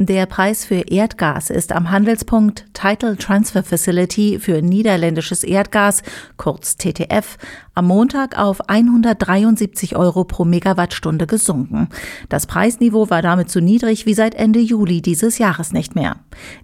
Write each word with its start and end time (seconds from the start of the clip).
Der 0.00 0.26
Preis 0.26 0.64
für 0.64 0.84
Erdgas 0.92 1.50
ist 1.50 1.72
am 1.72 1.90
Handelspunkt 1.90 2.66
Title 2.72 3.16
Transfer 3.16 3.64
Facility 3.64 4.38
für 4.38 4.62
niederländisches 4.62 5.42
Erdgas, 5.42 6.04
kurz 6.36 6.76
TTF, 6.76 7.36
am 7.74 7.86
Montag 7.86 8.38
auf 8.38 8.68
173 8.68 9.96
Euro 9.96 10.22
pro 10.22 10.44
Megawattstunde 10.44 11.26
gesunken. 11.26 11.88
Das 12.28 12.46
Preisniveau 12.46 13.10
war 13.10 13.22
damit 13.22 13.50
so 13.50 13.58
niedrig 13.58 14.06
wie 14.06 14.14
seit 14.14 14.36
Ende 14.36 14.60
Juli 14.60 15.02
dieses 15.02 15.38
Jahres 15.38 15.72
nicht 15.72 15.96
mehr. 15.96 16.18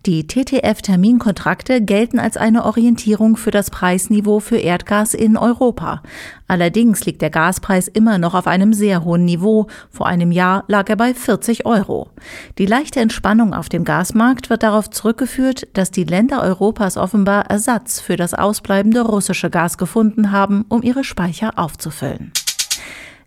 Die 0.07 0.29
TTF-Terminkontrakte 0.29 1.81
gelten 1.81 2.21
als 2.21 2.37
eine 2.37 2.65
Orientierung 2.65 3.37
für 3.37 3.51
das 3.51 3.71
Preisniveau 3.71 4.39
für 4.39 4.59
Erdgas 4.59 5.13
in 5.13 5.37
Europa. 5.37 6.03
Allerdings 6.47 7.05
liegt 7.05 7.23
der 7.23 7.31
Gaspreis 7.31 7.89
immer 7.89 8.19
noch 8.19 8.35
auf 8.35 8.47
einem 8.47 8.75
sehr 8.75 9.03
hohen 9.03 9.25
Niveau. 9.25 9.67
Vor 9.91 10.07
einem 10.07 10.31
Jahr 10.31 10.65
lag 10.69 10.89
er 10.89 10.97
bei 10.97 11.15
40 11.15 11.67
Euro. 11.67 12.11
Die 12.59 12.67
leichte 12.67 13.01
Entspannung 13.01 13.24
auf 13.55 13.71
dem 13.71 13.85
Gasmarkt 13.85 14.51
wird 14.51 14.63
darauf 14.63 14.91
zurückgeführt, 14.91 15.67
dass 15.73 15.91
die 15.91 16.05
Länder 16.05 16.43
Europas 16.43 16.99
offenbar 16.99 17.47
Ersatz 17.47 17.99
für 17.99 18.17
das 18.17 18.35
ausbleibende 18.35 19.01
russische 19.01 19.49
Gas 19.49 19.79
gefunden 19.79 20.31
haben, 20.31 20.67
um 20.69 20.83
ihre 20.83 21.05
Speicher 21.05 21.53
aufzufüllen. 21.57 22.33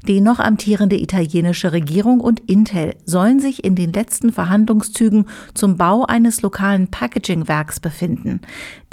Die 0.05 0.21
noch 0.21 0.39
amtierende 0.39 0.95
italienische 0.95 1.71
Regierung 1.71 2.19
und 2.19 2.39
Intel 2.41 2.95
sollen 3.05 3.39
sich 3.39 3.63
in 3.63 3.75
den 3.75 3.91
letzten 3.91 4.31
Verhandlungszügen 4.31 5.25
zum 5.53 5.75
Bau 5.75 6.05
eines 6.05 6.41
lokalen 6.43 6.87
Packaging-Werks 6.87 7.79
befinden. 7.79 8.41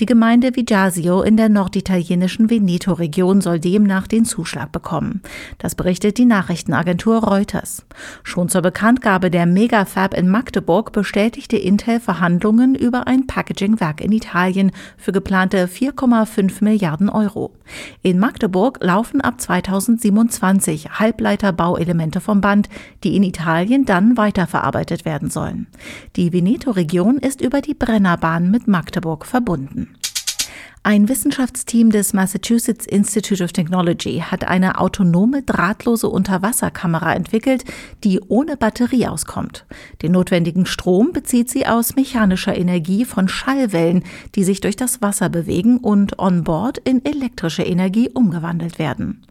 Die 0.00 0.06
Gemeinde 0.06 0.56
Vigiasio 0.56 1.22
in 1.22 1.36
der 1.36 1.50
norditalienischen 1.50 2.48
Veneto-Region 2.48 3.42
soll 3.42 3.60
demnach 3.60 4.06
den 4.06 4.24
Zuschlag 4.24 4.72
bekommen. 4.72 5.20
Das 5.58 5.74
berichtet 5.74 6.16
die 6.18 6.24
Nachrichtenagentur 6.24 7.18
Reuters. 7.18 7.84
Schon 8.22 8.48
zur 8.48 8.62
Bekanntgabe 8.62 9.30
der 9.30 9.46
Megafab 9.46 10.14
in 10.14 10.28
Magdeburg 10.28 10.92
bestätigte 10.92 11.56
Intel 11.56 12.00
Verhandlungen 12.00 12.74
über 12.74 13.06
ein 13.06 13.26
Packaging-Werk 13.26 14.00
in 14.00 14.10
Italien 14.10 14.72
für 14.96 15.12
geplante 15.12 15.68
4,5 15.68 16.64
Milliarden 16.64 17.08
Euro. 17.08 17.52
In 18.02 18.18
Magdeburg 18.18 18.78
laufen 18.82 19.20
ab 19.20 19.40
2027 19.40 20.93
Halbleiterbauelemente 20.94 22.20
vom 22.20 22.40
Band, 22.40 22.68
die 23.02 23.16
in 23.16 23.22
Italien 23.22 23.84
dann 23.84 24.16
weiterverarbeitet 24.16 25.04
werden 25.04 25.30
sollen. 25.30 25.66
Die 26.16 26.32
Veneto-Region 26.32 27.18
ist 27.18 27.40
über 27.40 27.60
die 27.60 27.74
Brennerbahn 27.74 28.50
mit 28.50 28.68
Magdeburg 28.68 29.26
verbunden. 29.26 29.96
Ein 30.86 31.08
Wissenschaftsteam 31.08 31.88
des 31.88 32.12
Massachusetts 32.12 32.84
Institute 32.84 33.42
of 33.42 33.52
Technology 33.52 34.22
hat 34.22 34.46
eine 34.46 34.78
autonome 34.78 35.42
drahtlose 35.42 36.10
Unterwasserkamera 36.10 37.14
entwickelt, 37.14 37.64
die 38.04 38.20
ohne 38.20 38.58
Batterie 38.58 39.06
auskommt. 39.06 39.64
Den 40.02 40.12
notwendigen 40.12 40.66
Strom 40.66 41.14
bezieht 41.14 41.48
sie 41.48 41.66
aus 41.66 41.96
mechanischer 41.96 42.54
Energie 42.54 43.06
von 43.06 43.28
Schallwellen, 43.28 44.04
die 44.34 44.44
sich 44.44 44.60
durch 44.60 44.76
das 44.76 45.00
Wasser 45.00 45.30
bewegen 45.30 45.78
und 45.78 46.18
on 46.18 46.44
board 46.44 46.76
in 46.76 47.02
elektrische 47.02 47.62
Energie 47.62 48.10
umgewandelt 48.10 48.78
werden. 48.78 49.22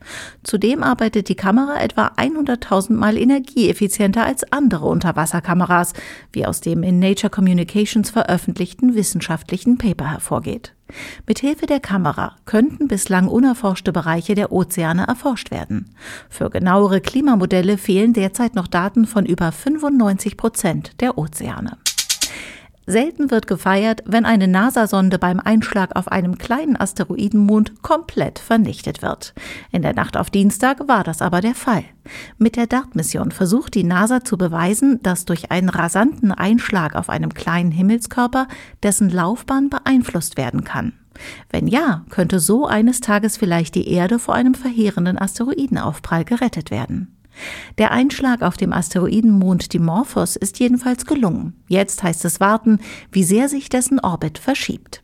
Zudem 0.42 0.81
arbeitet 0.81 1.30
die 1.30 1.36
Kamera 1.36 1.80
etwa 1.84 2.14
100.000 2.18 2.94
Mal 2.94 3.16
energieeffizienter 3.16 4.26
als 4.26 4.44
andere 4.52 4.88
Unterwasserkameras, 4.88 5.94
wie 6.31 6.48
aus 6.48 6.62
dem 6.62 6.81
in 6.81 6.98
Nature 6.98 7.30
Communications 7.30 8.09
veröffentlichten 8.09 8.96
wissenschaftlichen 8.96 9.78
Paper 9.78 10.09
hervorgeht. 10.09 10.74
Mithilfe 11.27 11.66
der 11.66 11.80
Kamera 11.80 12.36
könnten 12.45 12.88
bislang 12.88 13.27
unerforschte 13.27 13.91
Bereiche 13.91 14.36
der 14.36 14.52
Ozeane 14.52 15.05
erforscht 15.08 15.52
werden. 15.52 15.94
Für 16.30 16.50
genauere 16.50 17.02
Klimamodelle 17.02 17.77
fehlen 17.77 18.13
derzeit 18.13 18.55
noch 18.55 18.67
Daten 18.67 19.05
von 19.05 19.25
über 19.25 19.52
95 19.52 20.38
Prozent 20.38 21.02
der 21.02 21.17
Ozeane. 21.17 21.77
Selten 22.86 23.31
wird 23.31 23.48
gefeiert, 23.48 24.03
wenn 24.06 24.25
eine 24.25 24.47
NASA-Sonde 24.47 25.18
beim 25.18 25.40
Einschlag 25.40 25.96
auf 25.96 26.09
einem 26.09 26.38
kleinen 26.38 26.75
Asteroidenmond 26.75 27.81
komplett 27.81 28.40
vernichtet 28.40 29.02
wird. 29.02 29.34
In 29.72 29.81
der 29.81 29.94
Nacht 29.94 30.18
auf 30.18 30.30
Dienstag 30.30 30.85
war 30.88 31.06
das 31.06 31.22
aber 31.22 31.40
der 31.40 31.56
Fall. 31.56 31.85
Mit 32.38 32.57
der 32.57 32.68
DART-Mission 32.68 33.31
versucht 33.31 33.75
die 33.75 33.85
NASA 33.85 34.25
zu 34.25 34.38
beweisen, 34.38 35.02
dass 35.02 35.24
durch 35.24 35.50
einen 35.50 35.69
rasanten 35.69 36.34
Einschlag 36.34 36.96
auf 36.96 37.09
einem 37.09 37.34
kleinen 37.34 37.72
Himmelskörper 37.72 38.47
dessen 38.84 39.09
Laufbahn 39.09 39.69
beeinflusst 39.69 40.36
werden 40.36 40.66
kann. 40.66 40.94
Wenn 41.50 41.68
ja, 41.68 42.03
könnte 42.09 42.40
so 42.40 42.66
eines 42.68 43.00
Tages 43.00 43.38
vielleicht 43.38 43.75
die 43.75 43.88
Erde 43.88 44.19
vor 44.19 44.36
einem 44.36 44.56
verheerenden 44.56 45.18
Asteroidenaufprall 45.18 46.25
gerettet 46.25 46.69
werden. 46.69 47.16
Der 47.77 47.91
Einschlag 47.91 48.41
auf 48.41 48.57
dem 48.57 48.73
Asteroidenmond 48.73 49.73
Dimorphos 49.73 50.35
ist 50.35 50.59
jedenfalls 50.59 51.05
gelungen. 51.05 51.63
Jetzt 51.67 52.03
heißt 52.03 52.25
es 52.25 52.39
warten, 52.39 52.79
wie 53.11 53.23
sehr 53.23 53.49
sich 53.49 53.69
dessen 53.69 53.99
Orbit 53.99 54.38
verschiebt. 54.38 55.01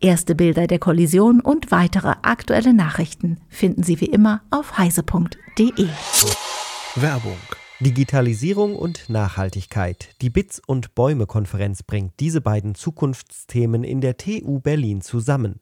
Erste 0.00 0.34
Bilder 0.34 0.66
der 0.66 0.78
Kollision 0.78 1.40
und 1.40 1.70
weitere 1.70 2.14
aktuelle 2.22 2.74
Nachrichten 2.74 3.38
finden 3.48 3.82
Sie 3.82 4.00
wie 4.00 4.06
immer 4.06 4.42
auf 4.50 4.76
heise.de. 4.76 5.88
Werbung 6.96 7.38
Digitalisierung 7.84 8.76
und 8.76 9.10
Nachhaltigkeit. 9.10 10.08
Die 10.22 10.30
Bits 10.30 10.62
und 10.66 10.94
Bäume 10.94 11.26
Konferenz 11.26 11.82
bringt 11.82 12.14
diese 12.18 12.40
beiden 12.40 12.74
Zukunftsthemen 12.74 13.84
in 13.84 14.00
der 14.00 14.16
TU 14.16 14.58
Berlin 14.58 15.02
zusammen. 15.02 15.60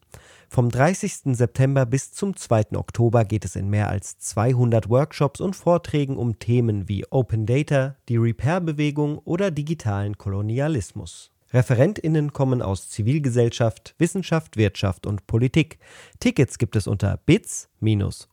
Vom 0.48 0.70
30. 0.70 1.36
September 1.36 1.84
bis 1.84 2.12
zum 2.12 2.36
2. 2.36 2.76
Oktober 2.76 3.24
geht 3.24 3.44
es 3.44 3.56
in 3.56 3.68
mehr 3.68 3.88
als 3.88 4.20
200 4.20 4.88
Workshops 4.88 5.40
und 5.40 5.56
Vorträgen 5.56 6.16
um 6.16 6.38
Themen 6.38 6.88
wie 6.88 7.04
Open 7.10 7.44
Data, 7.44 7.96
die 8.08 8.18
Repair-Bewegung 8.18 9.18
oder 9.18 9.50
digitalen 9.50 10.16
Kolonialismus. 10.16 11.32
ReferentInnen 11.52 12.32
kommen 12.32 12.62
aus 12.62 12.88
Zivilgesellschaft, 12.88 13.96
Wissenschaft, 13.98 14.56
Wirtschaft 14.56 15.08
und 15.08 15.26
Politik. 15.26 15.80
Tickets 16.20 16.58
gibt 16.58 16.76
es 16.76 16.86
unter 16.86 17.16
bits- 17.26 17.68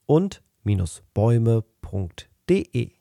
und-bäume.de. 0.05 2.98